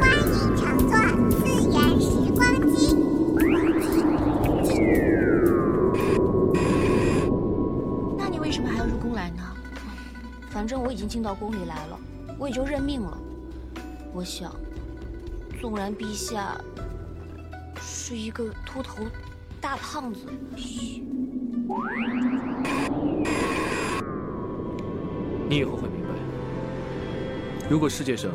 [0.00, 0.90] 欢迎乘坐
[1.30, 1.38] 次
[1.70, 2.40] 元时光
[2.74, 2.74] 机。
[8.16, 9.42] 那你为什么还要入宫来呢？
[10.50, 11.98] 反正我已经进到宫里来了，
[12.38, 13.18] 我也就认命了。
[14.14, 14.50] 我想，
[15.60, 16.58] 纵然陛下
[17.78, 19.04] 是一个秃头
[19.60, 20.20] 大胖子，
[25.48, 26.05] 你以后会明白，
[27.68, 28.30] 如果世界上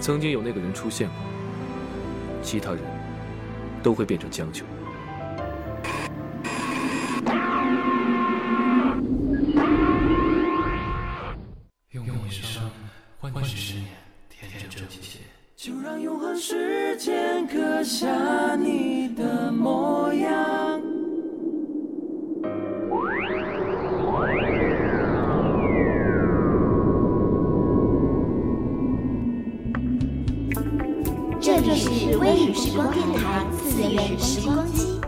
[0.00, 1.16] 曾经有那个人出现过，
[2.42, 2.80] 其他人
[3.82, 4.64] 都会变成将就。
[11.90, 12.70] 用我一生
[13.20, 13.86] 换取十年
[15.56, 18.95] 就让永恒时间刻下你
[32.76, 35.00] 光电台次元时光机，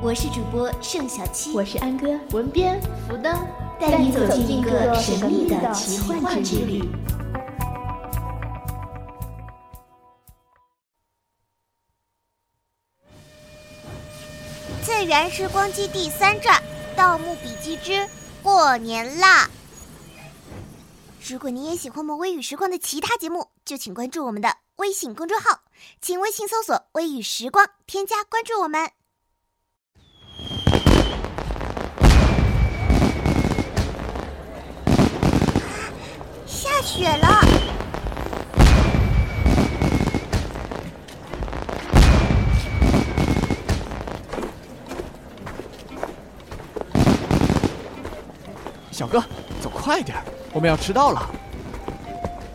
[0.00, 3.36] 我是主播盛小七，我是安哥，文编福登，
[3.80, 6.88] 带你走进一个神秘的奇幻之旅。
[14.84, 16.62] 次元时光机第三站，
[16.96, 18.08] 《盗墓笔记之
[18.40, 19.46] 过年啦》。
[21.28, 25.60] 如果你也喜欢我们微雨时光的其他节目，就请关注我们的微信公众号，
[26.00, 28.90] 请微信搜索“微雨时光”，添加关注我们。
[36.46, 37.42] 下雪了。
[48.90, 49.22] 小哥，
[49.60, 50.16] 走快点
[50.52, 51.30] 我们要迟到了。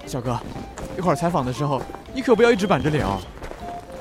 [0.07, 0.39] 小哥，
[0.97, 1.81] 一会儿采访的时候，
[2.17, 3.21] 你可不要一直板着脸哦，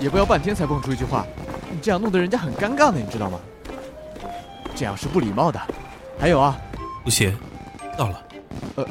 [0.00, 1.26] 也不要半天才蹦出一句话，
[1.70, 3.38] 你这样弄得人家很尴尬的，你知道吗？
[4.74, 5.60] 这样是不礼貌的。
[6.18, 6.56] 还有啊，
[7.04, 7.36] 吴邪，
[7.94, 8.22] 到了。
[8.76, 8.86] 呃。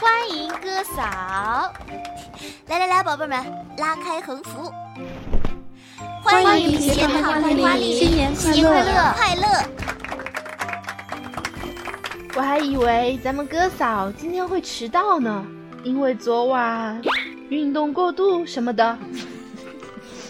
[0.00, 1.72] 欢迎哥嫂。
[2.66, 3.38] 来来来，宝贝们，
[3.78, 4.72] 拉开横幅！
[6.42, 9.46] 欢迎新年快乐，新年快乐，
[12.34, 15.46] 我还以为咱们哥嫂今天会迟到呢，
[15.84, 17.00] 因为昨晚
[17.50, 18.98] 运动过度什么的。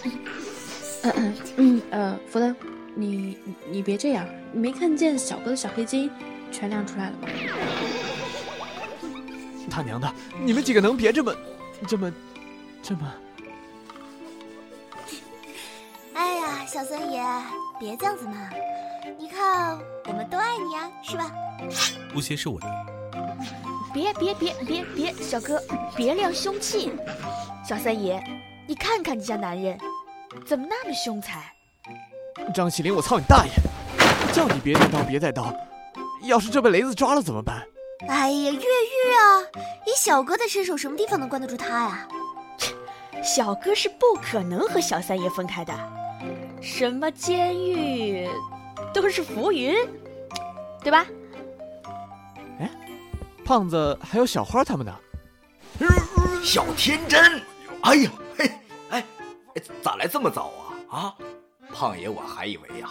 [0.03, 2.55] 嗯嗯嗯呃，福登，
[2.93, 3.35] 你
[3.71, 6.07] 你别这样，你没看见小哥的小黑筋
[6.51, 7.27] 全亮出来了吗？
[9.71, 10.07] 他娘的，
[10.43, 11.33] 你们几个能别这么
[11.87, 12.13] 这么？
[12.83, 13.11] 这么，
[16.67, 17.23] 小三爷，
[17.79, 18.49] 别这样子嘛！
[19.19, 19.77] 你看，
[20.07, 21.31] 我们都爱你啊，是吧？
[22.15, 22.67] 吴邪是我的。
[23.93, 25.61] 别别别别别，小哥，
[25.95, 26.91] 别亮凶器！
[27.67, 28.21] 小三爷，
[28.67, 29.77] 你看看你家男人，
[30.45, 31.41] 怎么那么凶残？
[32.53, 33.51] 张起灵，我操你大爷！
[34.33, 35.53] 叫你别带刀，别带刀！
[36.23, 37.63] 要是这被雷子抓了怎么办？
[38.09, 39.39] 哎呀，越狱啊！
[39.85, 42.07] 以小哥的身手，什么地方能关得住他呀？
[43.23, 45.73] 小哥是不可能和小三爷分开的，
[46.65, 48.27] 什么监狱
[48.91, 49.75] 都是浮云，
[50.81, 51.05] 对吧？
[52.59, 52.67] 哎，
[53.45, 54.91] 胖子还有小花他们呢。
[56.43, 57.39] 小天真，
[57.81, 58.51] 哎呀，嘿，
[58.89, 59.05] 哎，
[59.79, 60.51] 咋来这么早
[60.89, 60.97] 啊？
[60.97, 61.15] 啊，
[61.71, 62.89] 胖爷，我还以为呀，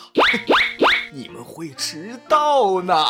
[1.12, 2.94] 你们会迟到呢。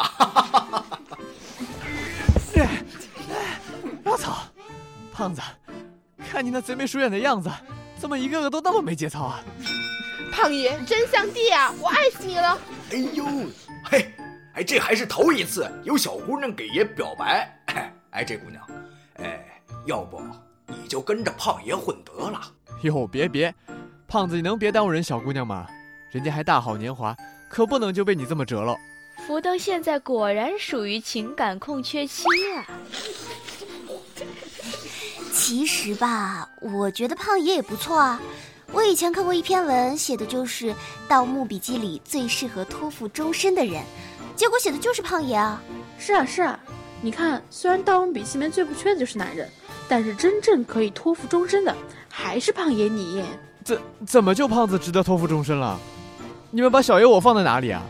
[4.02, 4.38] 我操，
[5.12, 5.42] 胖子！
[6.26, 7.50] 看你那贼眉鼠眼的样子，
[7.98, 9.44] 怎么一个个都那么没节操啊？
[10.34, 12.58] 胖爷真像弟啊，我爱死你了！
[12.90, 13.24] 哎呦，
[13.84, 14.12] 嘿，
[14.54, 17.56] 哎，这还是头一次有小姑娘给爷表白。
[18.10, 18.66] 哎，这姑娘，
[19.14, 20.20] 哎，要不
[20.66, 22.40] 你就跟着胖爷混得了？
[22.82, 23.54] 哟，别别，
[24.08, 25.68] 胖子你能别耽误人小姑娘吗？
[26.10, 27.16] 人家还大好年华，
[27.48, 28.76] 可不能就被你这么折了。
[29.28, 32.24] 福登现在果然属于情感空缺期
[32.56, 32.66] 啊。
[35.32, 38.20] 其实吧，我觉得胖爷也不错啊。
[38.74, 40.70] 我以前看过一篇文，写的就是
[41.06, 43.80] 《盗墓笔记》里最适合托付终身的人，
[44.34, 45.62] 结果写的就是胖爷啊。
[45.96, 46.58] 是啊是啊，
[47.00, 49.48] 你看，虽然《盗墓笔记》里面最不缺的就是男人，
[49.88, 51.72] 但是真正可以托付终身的
[52.08, 53.24] 还是胖爷你。
[53.62, 55.78] 怎怎么就胖子值得托付终身了？
[56.50, 57.80] 你们把小爷我放在哪里啊？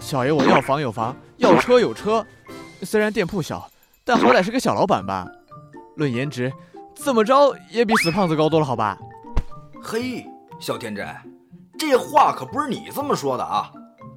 [0.00, 2.24] 小爷我要房有房，要车有车，
[2.82, 3.66] 虽然店铺小，
[4.04, 5.26] 但好歹是个小老板吧。
[5.96, 6.52] 论颜值，
[6.94, 8.98] 怎么着也比死胖子高多了，好吧？
[9.86, 10.26] 嘿，
[10.58, 11.06] 小天真，
[11.78, 13.70] 这话可不是你这么说的啊！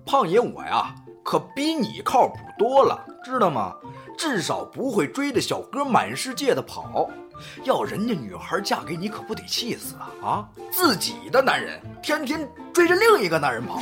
[0.05, 3.75] 胖爷我呀，可比你靠谱多了，知道吗？
[4.17, 7.09] 至少不会追着小哥满世界的跑。
[7.65, 10.09] 要人家女孩嫁给你，可不得气死啊！
[10.23, 13.81] 啊，自己的男人天天追着另一个男人跑。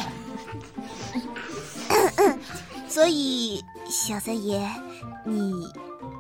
[2.88, 4.68] 所以，小三爷，
[5.24, 5.72] 你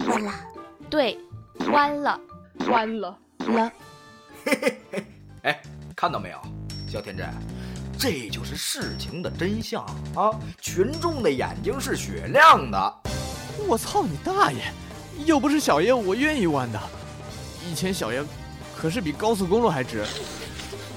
[0.08, 0.32] 弯了？
[0.92, 1.20] 对，
[1.72, 2.20] 弯了，
[2.70, 3.72] 弯了了。
[4.46, 5.06] 嘿嘿嘿，
[5.46, 5.62] 哎，
[5.96, 6.42] 看到没有，
[6.92, 7.30] 小天真，
[8.00, 9.84] 这就是事情的真相
[10.16, 10.32] 啊！
[10.60, 12.94] 群众的眼睛是雪亮的。
[13.68, 14.64] 我操你大爷！
[15.24, 16.82] 又不是小爷我愿意弯的。
[17.64, 18.24] 以前小爷
[18.76, 20.04] 可是比高速公路还直。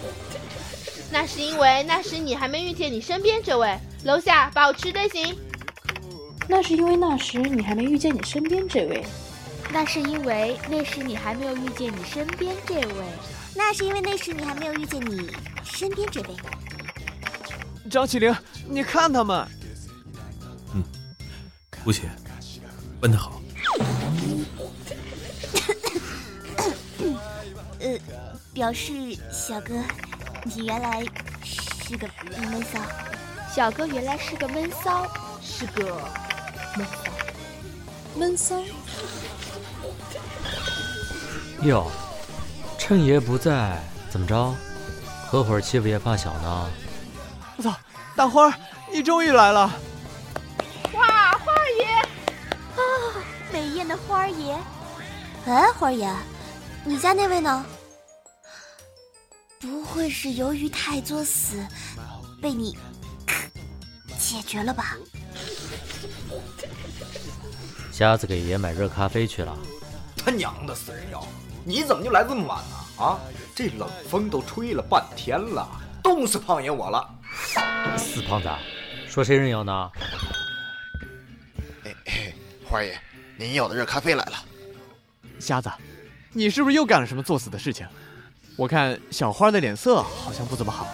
[1.12, 3.78] 那是因为那时你还没遇见你身边这位。
[4.04, 5.36] 楼下保持队形。
[6.48, 9.04] 那是因为那时你还没遇见你身边这位。
[9.70, 13.04] 那是因为那时你还没有遇见你身边这位。
[13.58, 15.32] 那是因为那时你还没有遇见你
[15.64, 16.28] 身边这位。
[17.90, 18.32] 张起灵，
[18.68, 19.44] 你看他们。
[20.72, 20.84] 嗯，
[21.84, 22.08] 吴邪，
[23.00, 23.42] 问得好。
[27.80, 27.98] 呃，
[28.54, 28.92] 表示
[29.32, 29.74] 小哥，
[30.44, 31.04] 你原来
[31.44, 32.08] 是个
[32.50, 32.78] 闷骚。
[33.52, 35.04] 小哥原来是个闷骚，
[35.42, 36.00] 是个
[36.76, 36.94] 闷骚。
[38.14, 38.62] 闷骚。
[41.62, 41.90] 哟，
[42.88, 44.54] 趁爷不在，怎么着？
[45.26, 46.70] 合伙欺负爷发小呢？
[47.58, 47.76] 我操，
[48.16, 48.50] 大花，
[48.90, 49.70] 你终于来了！
[50.94, 51.84] 哇，花儿爷！
[52.76, 52.80] 啊，
[53.52, 54.58] 美艳的花儿爷。
[55.44, 56.10] 哎，花儿爷。
[56.82, 57.62] 你家那位呢？
[59.60, 61.62] 不会是由于太作死，
[62.40, 62.74] 被你
[64.18, 64.96] 解决了吧？
[67.92, 69.54] 瞎子给爷买热咖啡去了。
[70.16, 71.22] 他娘的死人妖！
[71.64, 72.76] 你怎么就来这么晚呢？
[72.98, 73.18] 啊，
[73.54, 75.66] 这冷风都吹了半天了，
[76.02, 77.08] 冻死胖爷我了！
[77.96, 78.48] 死胖子，
[79.08, 79.90] 说谁人妖呢？
[81.84, 82.34] 哎，
[82.68, 83.00] 花爷，
[83.36, 84.32] 您要的热咖啡来了。
[85.38, 85.70] 瞎子。
[86.32, 87.86] 你是不是又干了什么作死的事情？
[88.56, 90.86] 我看小花的脸色好像不怎么好。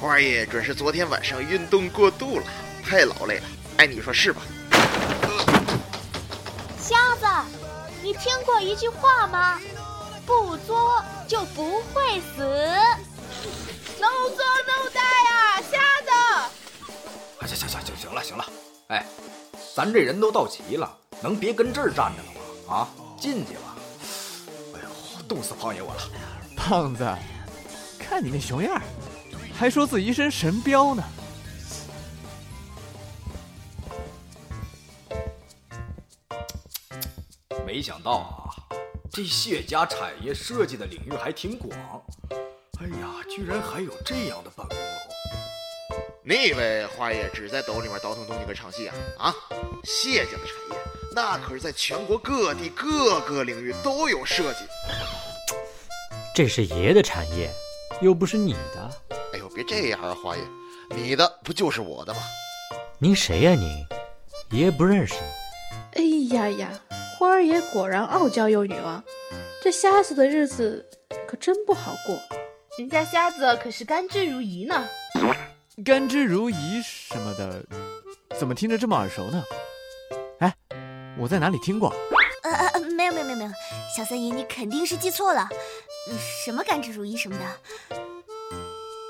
[0.00, 2.46] 花爷准是昨天晚上运动过度了，
[2.84, 3.44] 太劳累了。
[3.78, 4.40] 哎，你说是吧？
[6.78, 7.26] 瞎子，
[8.02, 9.60] 你听过一句话吗？
[10.28, 12.42] 不作就不会死。
[13.98, 16.10] No 作 No die 啊，瞎子！
[17.46, 18.44] 行行行行行了行了，
[18.88, 19.06] 哎，
[19.74, 22.28] 咱这人都到齐了，能别跟这儿站着了
[22.68, 22.74] 吗？
[22.74, 22.88] 啊，
[23.18, 23.74] 进去吧。
[24.74, 26.00] 哎呦冻死胖爷我了，
[26.54, 27.08] 胖子，
[27.98, 28.78] 看你那熊样
[29.58, 31.02] 还说自己一身神膘呢。
[37.66, 38.37] 没想到啊，
[39.18, 41.76] 这谢家产业设计的领域还挺广。
[42.78, 44.84] 哎呀，居然还有这样的办公楼！
[46.22, 48.94] 你以为花爷只在兜里面倒腾东西和唱戏啊？
[49.18, 49.34] 啊，
[49.82, 50.78] 谢家的产业
[51.16, 54.60] 那可是在全国各地各个领域都有设计。
[56.32, 57.50] 这是爷的产业，
[58.00, 58.90] 又不是你的。
[59.32, 60.42] 哎呦，别这样啊，花爷，
[60.94, 62.20] 你的不就是我的吗？
[63.00, 63.84] 您谁呀您？
[64.52, 65.14] 爷不认识
[65.96, 66.30] 你。
[66.30, 66.80] 哎呀呀，
[67.18, 69.02] 花儿爷果然傲娇又女王，
[69.60, 70.88] 这瞎子的日子
[71.26, 72.16] 可真不好过。
[72.78, 74.88] 人家瞎子可是甘之如饴呢。
[75.84, 77.60] 甘之如饴什么的，
[78.38, 79.42] 怎么听着这么耳熟呢？
[80.38, 80.54] 哎，
[81.18, 81.92] 我在哪里听过？
[82.44, 83.50] 呃呃，没有没有没有没有，
[83.96, 85.48] 小三爷你肯定是记错了。
[86.44, 87.96] 什么甘之如饴什么的，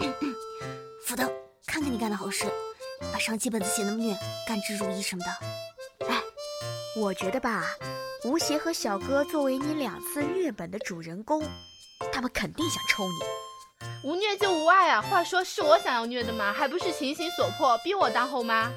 [1.04, 1.30] 福登，
[1.66, 2.46] 看看你干的好事，
[3.12, 6.06] 把上期本子写那么虐，甘之如饴什么的。
[6.08, 6.22] 哎，
[6.96, 7.76] 我觉得吧，
[8.24, 11.40] 吴邪和小哥作为你两次虐本的主人公，
[12.12, 13.88] 他们肯定想抽你。
[14.02, 15.00] 无虐就无爱啊！
[15.00, 16.52] 话说是我想要虐的吗？
[16.52, 18.72] 还不是情形所迫，逼我当后妈。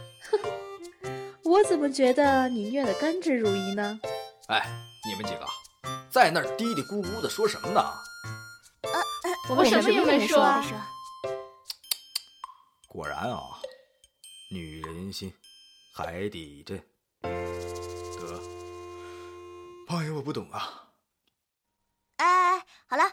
[1.43, 3.99] 我怎么觉得你虐的甘之如饴呢？
[4.47, 4.63] 哎，
[5.07, 5.45] 你们几个
[6.11, 7.83] 在那儿嘀嘀咕咕的说什么呢？
[9.49, 10.37] 我们什么也没说。
[12.87, 13.41] 果然啊，
[14.51, 15.33] 女人心，
[15.95, 16.83] 海底针。
[19.91, 20.87] 得，胖爷我不懂啊。
[22.15, 23.03] 哎，好了，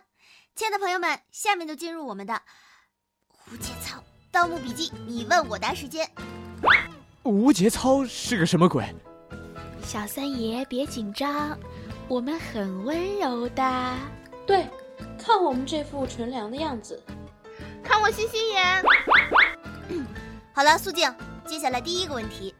[0.54, 2.32] 亲爱的朋友们，下面就进入我们的
[3.52, 6.08] 《无节操盗墓笔记》你问我答时间。
[7.24, 8.94] 无节操是个什么鬼？
[9.82, 11.58] 小三爷别紧张，
[12.06, 13.98] 我们很温柔的。
[14.46, 14.70] 对。
[15.18, 17.02] 看我们这副纯良的样子，
[17.84, 18.82] 看我星星眼。
[20.54, 21.12] 好了，素静，
[21.44, 22.54] 接下来第一个问题，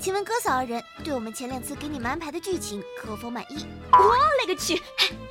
[0.00, 3.66] 请问哥嫂二人对我们前两次给你们安排的剧情可否满意？
[3.92, 4.80] 我勒个去！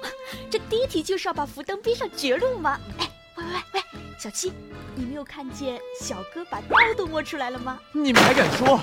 [0.47, 2.79] 这第一题就是要把福登逼上绝路吗？
[2.99, 3.81] 哎，喂喂喂，
[4.19, 4.53] 小七，
[4.93, 7.79] 你没有看见小哥把刀都摸出来了吗？
[7.91, 8.79] 你们还敢说？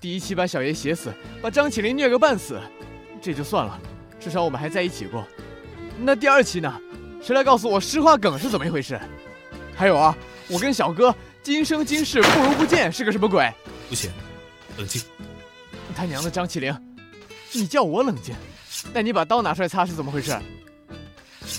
[0.00, 2.58] 第一期把小爷写死，把张起灵虐个半死，
[3.20, 3.78] 这就算了，
[4.18, 5.26] 至少我们还在一起过。
[6.00, 6.80] 那第二期呢？
[7.20, 8.98] 谁来告诉我诗画梗是怎么一回事？
[9.76, 10.16] 还有啊，
[10.48, 13.52] 我跟小哥今生今世不如不见是个什么鬼？
[13.90, 14.10] 不行，
[14.78, 15.02] 冷静。
[15.94, 16.74] 他娘的张起灵，
[17.52, 18.34] 你叫我冷静，
[18.94, 20.38] 那你把刀拿出来擦是怎么回事？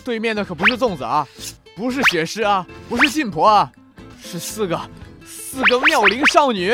[0.04, 1.28] 对面的可不是粽子啊，
[1.76, 3.72] 不是血尸啊，不是信婆啊，
[4.24, 4.80] 是四个
[5.26, 6.72] 四个妙龄少女。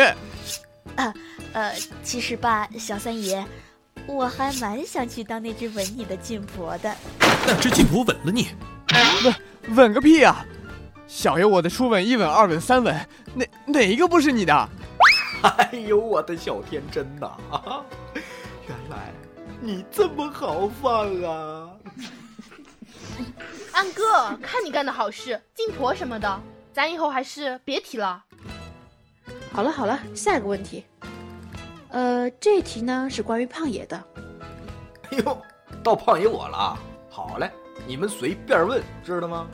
[0.96, 1.14] 啊，
[1.54, 1.74] 呃，
[2.04, 3.44] 其实吧，小三爷，
[4.06, 6.94] 我还蛮想去当那只吻你的禁婆的。
[7.48, 8.50] 那只禁婆吻了你？
[9.24, 9.36] 吻
[9.75, 10.46] 吻个屁啊！
[11.08, 12.96] 小爷我的初吻、一吻、二吻、三吻，
[13.34, 14.70] 哪哪一个不是你的？
[15.46, 17.28] 哎呦，我的小天真呐！
[17.52, 17.86] 啊，
[18.68, 19.14] 原来
[19.62, 21.70] 你这么豪放啊！
[23.72, 26.42] 安哥，看你干的好事，金婆什么的，
[26.74, 28.24] 咱以后还是别提了。
[29.52, 30.86] 好了好了，下一个问题。
[31.90, 34.04] 呃，这题呢是关于胖爷的。
[35.12, 35.38] 哎呦，
[35.84, 36.78] 到胖爷我了。
[37.10, 37.52] 好嘞，
[37.88, 39.48] 你们随便问，知道吗？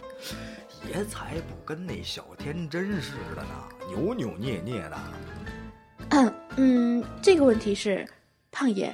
[0.88, 3.50] 爷才不跟那小天真似的呢，
[3.88, 4.98] 扭扭捏捏的。
[6.58, 8.06] 嗯，这个问题是，
[8.52, 8.94] 胖爷，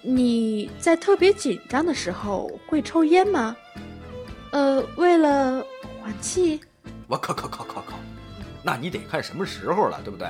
[0.00, 3.56] 你在特别紧张的时候会抽烟吗？
[4.52, 5.64] 呃，为了
[6.00, 6.60] 缓气。
[7.08, 7.98] 我靠靠靠靠靠，
[8.62, 10.28] 那你得看什么时候了，对不对？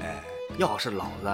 [0.00, 0.22] 哎，
[0.56, 1.30] 要是老子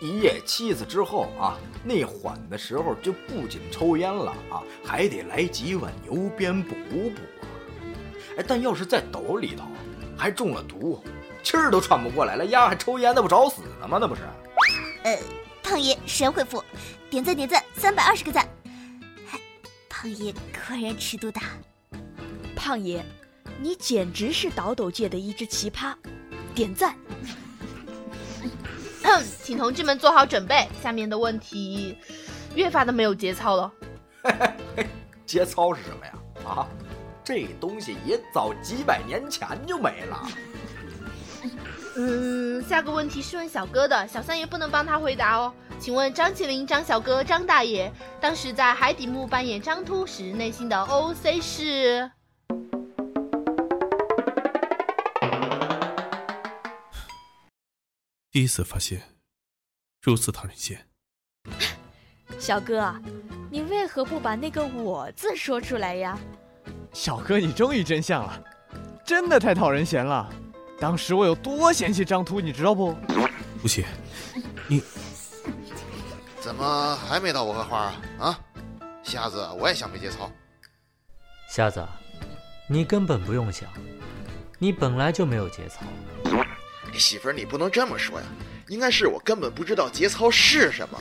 [0.00, 7.10] 一夜七次之后啊，那缓的时候就不仅抽烟了啊，还得来几碗牛鞭补补。
[8.38, 9.64] 哎，但要是在斗里头，
[10.16, 11.02] 还中了毒，
[11.44, 13.98] 气儿都喘不过来了，丫还抽烟，那不找死呢吗？
[14.00, 14.22] 那不是？
[15.04, 15.18] 呃，
[15.62, 16.64] 胖爷神回复，
[17.10, 18.48] 点赞点赞，三百二十个赞。
[19.88, 21.42] 胖爷果然尺度大。
[22.56, 23.04] 胖爷，
[23.60, 25.94] 你简直是倒斗界的一只奇葩，
[26.54, 26.96] 点赞。
[29.42, 31.96] 请同志们做好准备，下面的问题
[32.54, 33.70] 越发的没有节操了。
[35.26, 36.12] 节操是什么呀？
[36.46, 36.66] 啊，
[37.22, 40.26] 这东西也早几百年前就没了。
[41.96, 45.54] 嗯，下个问题是问小哥的，小三爷不能帮他回答哦。
[45.78, 52.10] 请问张起灵、张小哥、张大爷当时在海底墓扮演张秃时，内心的 OC 是？
[58.32, 59.00] 第一次发现
[60.02, 60.84] 如此讨人嫌。
[62.40, 62.92] 小哥，
[63.48, 66.18] 你为何不把那个“我”字说出来呀？
[66.92, 68.42] 小哥，你终于真相了，
[69.04, 70.28] 真的太讨人嫌了。
[70.80, 72.94] 当时我有多嫌弃张秃，你知道不？
[73.62, 73.84] 不行，
[74.68, 74.82] 你
[76.40, 77.94] 怎么还没到我和花啊？
[78.18, 78.38] 啊，
[79.02, 80.30] 瞎子，我也想没节操。
[81.48, 81.82] 瞎子，
[82.68, 83.68] 你根本不用想，
[84.58, 85.80] 你本来就没有节操。
[86.92, 88.26] 媳妇儿，你不能这么说呀，
[88.68, 91.00] 应该是我根本不知道节操是什么。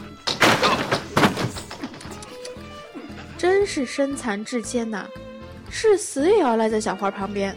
[3.37, 5.05] 真是身残志坚呐，
[5.69, 7.53] 是死也要赖在小花旁边。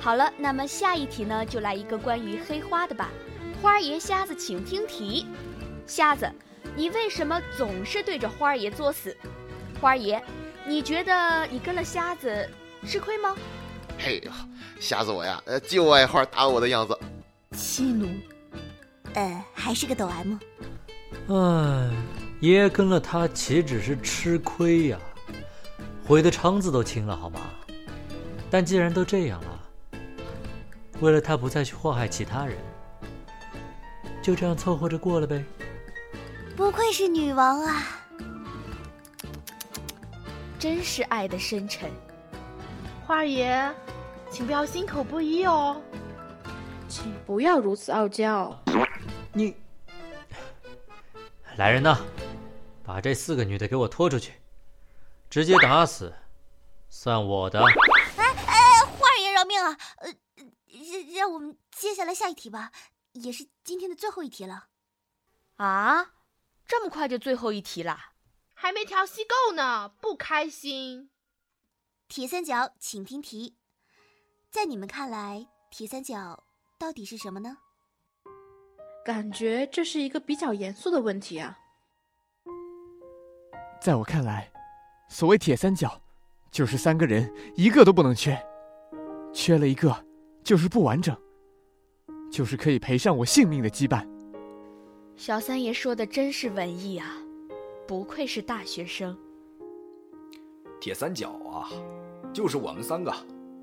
[0.00, 3.10] 好了，那么下一题呢，就来一个关于黑花的吧。
[3.60, 5.26] 花儿爷、瞎子，请听题。
[5.86, 6.26] 瞎子，
[6.74, 9.14] 你为什么总是对着花儿爷作死？
[9.78, 10.22] 花儿爷，
[10.66, 12.48] 你觉得你跟了瞎子
[12.86, 13.36] 吃亏吗？
[13.98, 14.32] 嘿呀，
[14.80, 16.98] 瞎子我呀，呃，就爱花打我的样子。
[17.54, 18.08] 气奴，
[19.12, 20.36] 呃，还是个抖 M。
[21.28, 21.90] 唉，
[22.40, 24.98] 爷跟了他岂止是吃亏呀，
[26.06, 27.40] 悔的肠子都青了，好吗？
[28.50, 29.59] 但既然都这样了，
[31.00, 32.56] 为了他不再去祸害其他人，
[34.22, 35.42] 就这样凑合着过了呗。
[36.56, 37.82] 不愧是女王啊，
[40.58, 41.90] 真是爱的深沉。
[43.06, 43.72] 花儿爷，
[44.30, 45.80] 请不要心口不一哦。
[46.86, 48.54] 请不要如此傲娇。
[49.32, 49.56] 你，
[51.56, 51.98] 来人呐，
[52.84, 54.34] 把这四个女的给我拖出去，
[55.30, 56.12] 直接打死，
[56.90, 57.60] 算我的。
[57.60, 57.64] 哎
[58.46, 59.76] 哎，花儿爷饶命啊！
[59.98, 60.12] 呃，
[61.02, 62.72] 让让我们接下来下一题吧，
[63.12, 64.68] 也是今天的最后一题了。
[65.56, 66.12] 啊，
[66.66, 68.12] 这么快就最后一题啦？
[68.54, 71.10] 还没调息够呢，不开心。
[72.08, 73.56] 铁三角，请听题。
[74.50, 76.44] 在你们看来，铁三角？
[76.78, 77.58] 到底是什么呢？
[79.04, 81.58] 感觉这是一个比较严肃的问题啊。
[83.80, 84.50] 在我看来，
[85.08, 86.00] 所谓铁三角，
[86.50, 88.38] 就是三个人一个都不能缺，
[89.32, 90.04] 缺了一个
[90.50, 91.16] 就是不完整，
[92.28, 94.04] 就是可以赔上我性命的羁绊。
[95.14, 97.22] 小三爷说的真是文艺啊，
[97.86, 99.16] 不愧是大学生。
[100.80, 101.70] 铁三角啊，
[102.34, 103.14] 就是我们三个，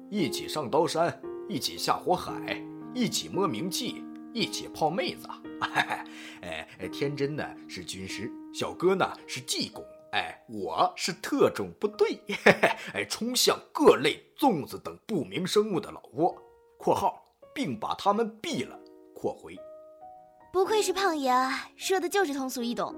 [0.09, 2.57] 一起上刀山，一起下火海，
[2.93, 4.01] 一起摸名气，
[4.33, 5.27] 一起泡妹子。
[6.39, 12.17] 哎，天真呢是军师，小哥呢是技工，哎，我是特种部队，
[12.95, 16.33] 哎，冲向各类粽子等不明生物的老窝
[16.77, 18.79] （括号），并把他们毙了
[19.13, 19.55] （括回）。
[20.53, 21.31] 不愧是胖爷，
[21.75, 22.95] 说的就是通俗易懂。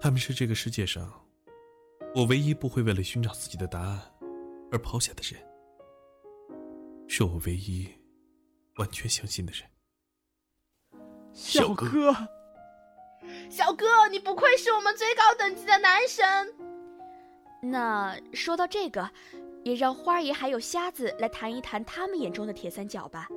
[0.00, 1.10] 他们是这个世界上
[2.14, 4.00] 我唯一不会为了寻找自己的答案
[4.70, 5.42] 而抛下的人，
[7.08, 7.88] 是我唯一
[8.76, 9.62] 完全相信的人。
[11.32, 12.14] 小哥，
[13.50, 16.54] 小哥，你不愧是我们最高等级的男神。
[17.60, 19.10] 那说到这个，
[19.68, 23.28] 也让花爷还有瞎子来谈一谈他们眼中的铁三角吧。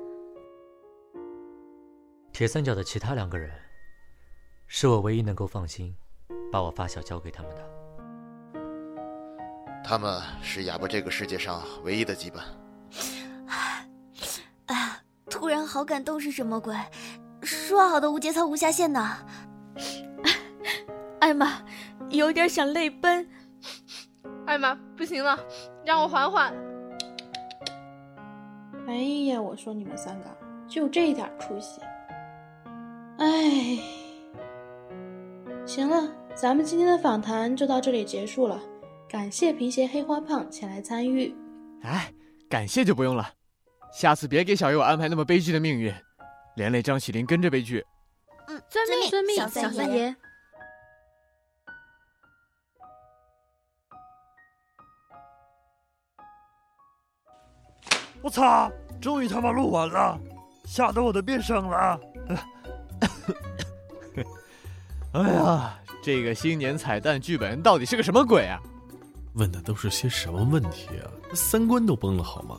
[2.32, 3.50] 铁三角的其他两个人，
[4.66, 5.94] 是我唯一能够放心
[6.50, 7.62] 把我发小交给他们的。
[9.84, 12.40] 他们是哑巴这个世界上唯一的羁绊。
[13.48, 16.74] 哎呀，突然好感动是什么鬼？
[17.42, 19.18] 说好的无节操无下限呢？
[21.20, 21.62] 艾玛，
[22.08, 23.28] 有点想泪奔。
[24.46, 25.38] 艾玛，不行了，
[25.84, 26.54] 让我缓缓。
[28.86, 28.94] 哎
[29.26, 30.26] 呀，我说你们三个
[30.68, 31.80] 就这点出息。
[33.18, 33.78] 哎，
[35.64, 38.60] 行了，咱们今天的访谈就到这里结束了。
[39.08, 41.34] 感谢皮鞋黑花胖前来参与。
[41.82, 42.12] 哎，
[42.48, 43.28] 感谢就不用了，
[43.92, 45.92] 下次别给小爷我安排那么悲剧的命运。
[46.56, 47.84] 连累张起灵跟着悲剧。
[48.48, 50.14] 嗯，遵命，遵命，小三爷。
[58.22, 58.70] 我擦！
[59.00, 60.18] 终于他妈录完了，
[60.64, 62.00] 吓得我都变声了。
[65.12, 68.60] 哎呀，这个新年彩蛋剧本到底是个什么鬼啊？
[69.34, 71.10] 问的都是些什么问题啊？
[71.34, 72.58] 三观都崩了好吗？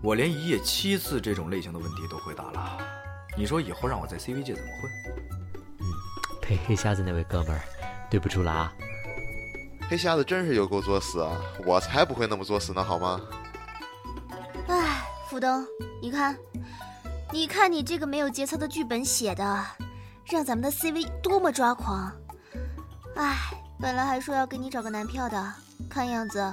[0.00, 2.78] 我连一夜七次这种类型的问题都回答了，
[3.36, 4.90] 你说以后让我在 CV 界怎么混？
[5.80, 5.86] 嗯，
[6.40, 7.60] 陪黑瞎子那位哥们儿，
[8.08, 8.72] 对不住了啊。
[9.88, 11.36] 黑瞎子真是有够作死啊！
[11.66, 13.20] 我才不会那么作死呢，好吗？
[15.32, 15.66] 哎，福登，
[16.02, 16.36] 你看，
[17.32, 19.64] 你看你这个没有节操的剧本写的，
[20.26, 22.12] 让咱们的 CV 多么抓狂！
[23.16, 23.34] 哎，
[23.80, 25.54] 本来还说要给你找个男票的，
[25.88, 26.52] 看样子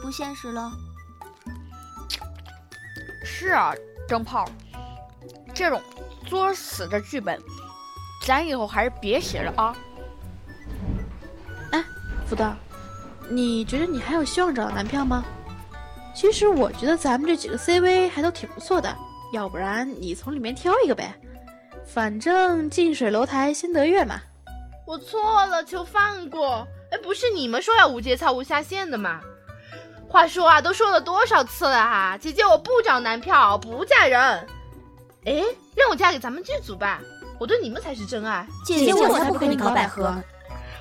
[0.00, 0.72] 不现实了。
[3.22, 3.74] 是啊，
[4.08, 4.48] 灯泡，
[5.52, 5.78] 这种
[6.26, 7.38] 作死的剧本，
[8.26, 9.76] 咱以后还是别写了啊。
[11.72, 11.84] 哎，
[12.26, 12.56] 福登，
[13.28, 15.22] 你觉得你还有希望找到男票吗？
[16.14, 18.94] 其实我觉得咱们这几个 CV 还都挺不错的，
[19.32, 21.12] 要不然你从里面挑一个呗，
[21.84, 24.20] 反正近水楼台先得月嘛。
[24.86, 26.66] 我错了，求放过。
[26.92, 29.20] 哎，不是你们说要无节操无下限的吗？
[30.08, 32.16] 话说啊，都说了多少次了哈！
[32.20, 34.20] 姐姐，我不找男票，不嫁人。
[35.24, 35.42] 哎，
[35.74, 37.00] 让我嫁给咱们剧组吧，
[37.40, 38.46] 我对你们才是真爱。
[38.64, 40.14] 姐姐，我才不跟你搞百合。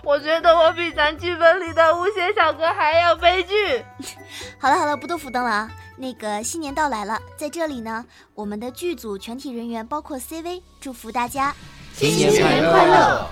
[0.03, 3.83] 我觉得我比咱剧本里的无邪小哥还要悲剧。
[4.59, 5.71] 好了好了，不多浮灯了啊。
[5.95, 8.03] 那个新年到来了，在这里呢，
[8.35, 11.55] 我们的剧组全体人员，包括 CV，祝福大家
[11.93, 12.31] 新年
[12.69, 13.25] 快乐！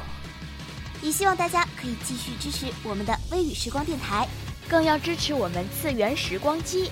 [1.01, 4.27] 也希望大家可以继续支持我们的微雨时光电台。
[4.69, 6.89] 更要支持我们次元时光机，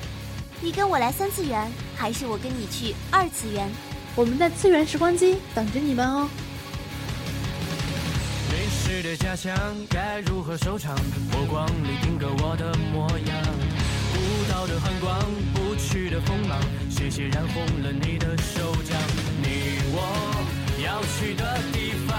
[0.60, 3.70] 你跟我来三次元，还是我跟你去二次元？
[4.16, 6.28] 我们在次元时光机等着你们哦。
[8.90, 9.54] 淋湿的家乡
[9.88, 10.96] 该如何收场？
[11.32, 13.38] 火光里定格我的模样，
[14.16, 15.16] 舞蹈的寒光，
[15.54, 19.00] 不去的锋芒，谢谢染红了你的手掌。
[19.44, 20.02] 你我
[20.84, 22.18] 要去的地方，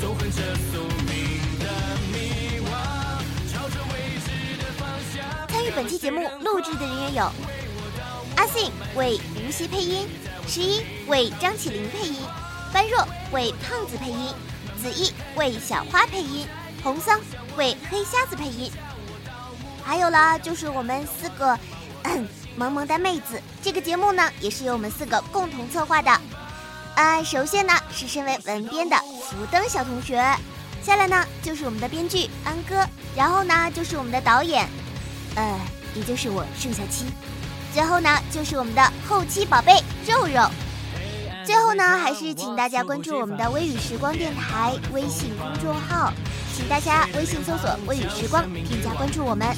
[0.00, 1.66] 纵横着宿命的
[2.10, 2.72] 迷惘。
[3.52, 7.30] 朝着未知的方向参与本期节目录制的人员有：
[8.36, 10.08] 阿信为吴曦配音，
[10.46, 12.16] 十一为张起灵配音，
[12.72, 14.32] 般若为胖子配音，
[14.82, 16.46] 子毅为小花配音，
[16.82, 17.20] 红桑
[17.56, 18.70] 为黑瞎子配音。
[19.84, 21.58] 还有啦，就是我们四个
[22.56, 23.40] 萌萌哒妹子。
[23.62, 26.10] 这个节目呢，也是由我们四个共同策划的。
[26.94, 30.16] 啊，首先呢是身为文编的福登小同学，
[30.82, 32.86] 下来呢就是我们的编剧安哥，
[33.16, 34.68] 然后呢就是我们的导演。
[35.36, 35.60] 呃，
[35.94, 37.04] 也就是我盛小七，
[37.72, 40.48] 最后呢就是我们的后期宝贝肉肉，
[41.48, 46.12] 最后呢还是请大家关注我们的微雨时光电台微信公众号，
[46.54, 49.48] 请大家微信搜索“微雨时光”，添加关注我们。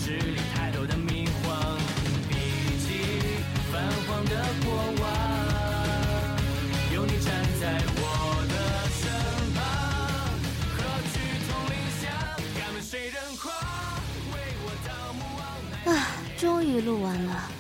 [15.86, 16.06] 啊，
[16.38, 17.50] 终于录完了。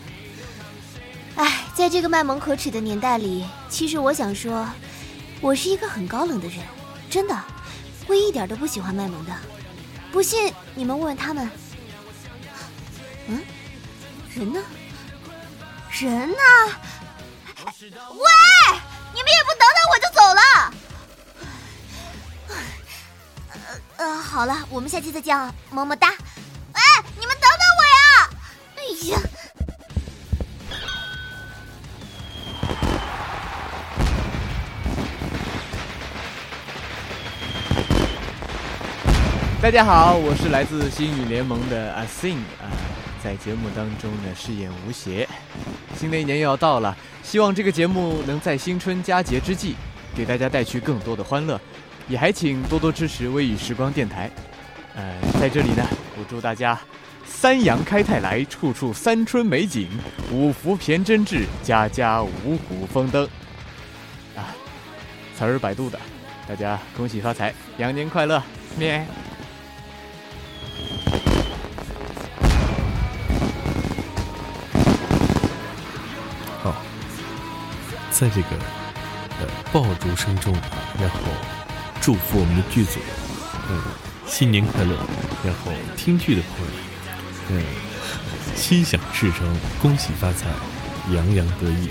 [1.34, 4.68] 哎，在这个卖萌可耻的年代里，其实我想说，
[5.40, 6.58] 我是一个很高冷的人，
[7.08, 7.44] 真的，
[8.08, 9.32] 我一点都不喜欢卖萌的。
[10.12, 11.48] 不信你们问问他们。
[13.28, 13.40] 嗯，
[14.34, 14.60] 人呢？
[15.90, 16.36] 人呢？
[17.80, 18.26] 喂，
[19.14, 20.42] 你们也不等等我就走了。
[23.96, 26.09] 呃，好了，我们下期再见啊，么么哒。
[39.62, 42.72] 大家好，我是来自星宇联盟的阿信啊，
[43.22, 45.28] 在节目当中呢饰演吴邪。
[45.94, 49.74] 新的一年又要到了，希望这个节目能在新春佳节之际，
[50.16, 51.60] 给大家带去更多的欢乐，
[52.08, 54.30] 也还请多多支持微雨时光电台。
[54.94, 55.86] 呃，在这里呢，
[56.18, 56.80] 我祝大家
[57.26, 59.90] 三阳开泰来，处处三春美景，
[60.32, 63.24] 五福骈真至，家家五谷丰登。
[64.34, 64.56] 啊，
[65.36, 66.00] 词儿百度的，
[66.48, 68.42] 大家恭喜发财，羊年快乐，
[68.78, 69.04] 咩。
[76.62, 76.74] 好
[78.10, 78.48] 在这个
[79.40, 80.54] 呃爆竹声中，
[80.98, 81.18] 然后
[82.00, 83.00] 祝福我们的剧组，
[83.70, 83.80] 嗯，
[84.26, 84.94] 新年快乐！
[85.44, 86.72] 然后听剧的朋友，
[87.48, 87.64] 嗯，
[88.54, 90.48] 心想事成，恭喜发财，
[91.14, 91.88] 洋洋得意。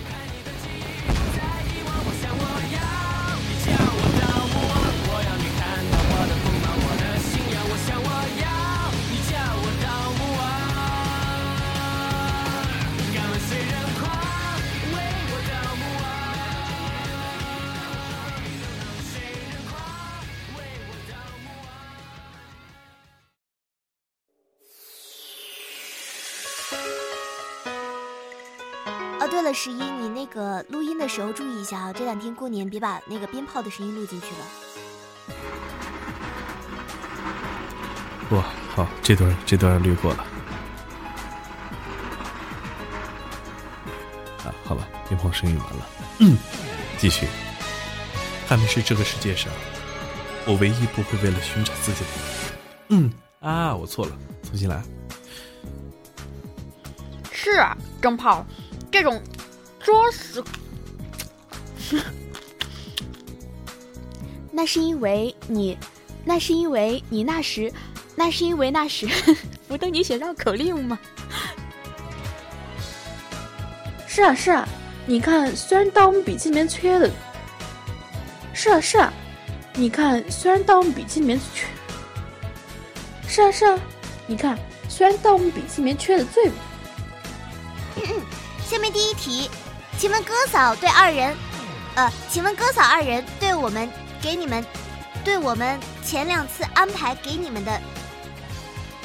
[31.99, 34.37] 这两天过年别把那个鞭炮的声音录进去了。
[38.29, 40.23] 哇，好，这段这段略过了。
[44.45, 46.37] 啊，好吧，鞭炮声音完了，嗯，
[46.97, 47.27] 继续。
[48.47, 49.51] 他们是这个世界上
[50.47, 52.09] 我唯一不会为了寻找自己的。
[52.87, 54.81] 嗯啊，我错了，重新来。
[57.29, 58.45] 是啊，灯泡，
[58.89, 59.21] 这种
[59.81, 60.41] 作死。
[64.51, 65.77] 那是因为你，
[66.25, 67.71] 那是因为你那时，
[68.15, 69.07] 那是因为那时
[69.67, 70.99] 不等你写绕口令吗？
[74.07, 74.67] 是啊是啊，
[75.05, 77.09] 你看，虽然盗墓笔记里面缺的，
[78.53, 79.13] 是啊是啊，
[79.75, 81.67] 你看，虽然盗墓笔记里面缺，
[83.27, 83.79] 是啊是啊，
[84.27, 84.57] 你看，
[84.89, 86.51] 虽然盗墓笔记里面缺的最。
[88.65, 89.49] 下面第一题，
[89.97, 91.35] 请问哥嫂对二人，
[91.95, 93.89] 呃，请问哥嫂二人对我们
[94.21, 94.65] 给你们，
[95.23, 97.81] 对我们前两次安排给你们的，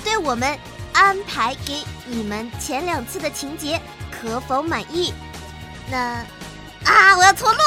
[0.05, 0.57] 对我们
[0.93, 5.13] 安排给你们前两次的情节可否满意？
[5.91, 6.25] 那
[6.85, 7.63] 啊，我要错落。